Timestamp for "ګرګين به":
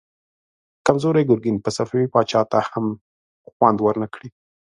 1.29-1.69